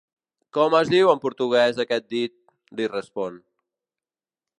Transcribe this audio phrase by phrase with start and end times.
[0.57, 2.33] Com es diu en portuguès aquest dit?
[2.79, 3.37] —li respon.